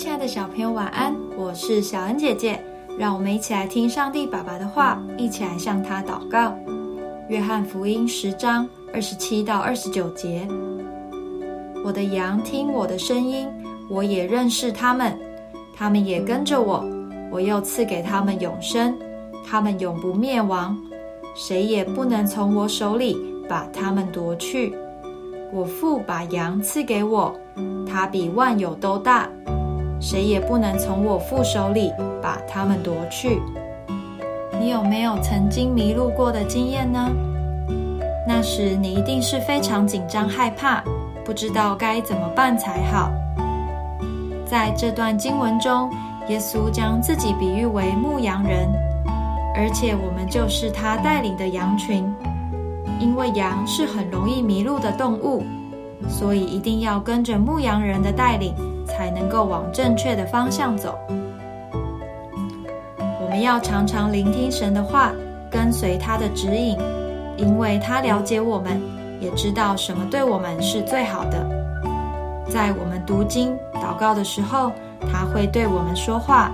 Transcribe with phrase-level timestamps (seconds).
[0.00, 1.14] 亲爱的小朋友，晚安！
[1.36, 2.58] 我是小恩姐姐，
[2.98, 6.56] 让我们一起来听上帝爸爸的话，一起来向他祷告。
[7.28, 10.48] 约翰福音十章二十七到二十九节：
[11.84, 13.46] 我的羊听我的声音，
[13.90, 15.14] 我也认识他们，
[15.76, 16.82] 他们也跟着我。
[17.30, 18.98] 我又赐给他们永生，
[19.46, 20.74] 他们永不灭亡，
[21.34, 24.74] 谁也不能从我手里把他们夺去。
[25.52, 27.38] 我父把羊赐给我，
[27.86, 29.28] 他比万有都大。
[30.00, 33.40] 谁也不能从我父手里把他们夺去。
[34.58, 37.10] 你有没有曾经迷路过的经验呢？
[38.26, 40.82] 那时你一定是非常紧张害怕，
[41.24, 43.10] 不知道该怎么办才好。
[44.46, 45.90] 在这段经文中，
[46.28, 48.68] 耶稣将自己比喻为牧羊人，
[49.54, 52.04] 而且我们就是他带领的羊群。
[52.98, 55.42] 因为羊是很容易迷路的动物，
[56.06, 58.54] 所以一定要跟着牧羊人的带领。
[59.00, 60.98] 才能够往正确的方向走。
[62.98, 65.10] 我们要常常聆听神的话，
[65.50, 66.76] 跟随他的指引，
[67.38, 68.78] 因为他了解我们，
[69.18, 71.48] 也知道什么对我们是最好的。
[72.46, 74.70] 在我们读经、祷告的时候，
[75.10, 76.52] 他会对我们说话，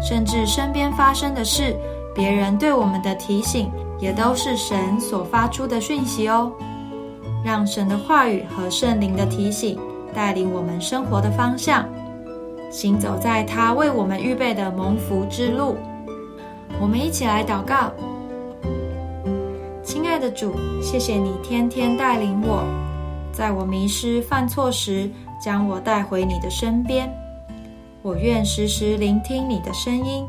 [0.00, 1.74] 甚至身边发生的事，
[2.14, 6.52] 别人对我们的提醒，也都是神所发出的讯息哦。
[7.44, 9.76] 让神的话语和圣灵的提醒。
[10.14, 11.84] 带领我们生活的方向，
[12.70, 15.76] 行走在他为我们预备的蒙福之路。
[16.80, 17.92] 我们一起来祷告：
[19.82, 22.64] 亲爱的主，谢谢你天天带领我，
[23.32, 27.12] 在我迷失犯错时，将我带回你的身边。
[28.02, 30.26] 我愿时时聆听你的声音，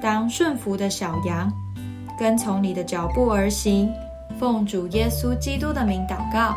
[0.00, 1.52] 当顺服的小羊，
[2.18, 3.88] 跟从你的脚步而行。
[4.38, 6.54] 奉主耶稣基督的名祷告，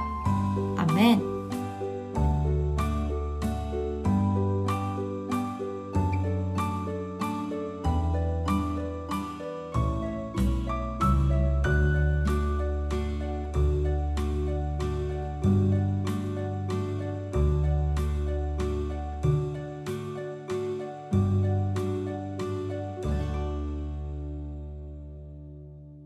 [0.76, 1.39] 阿门。